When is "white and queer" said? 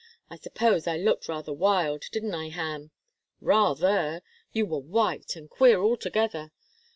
4.79-5.79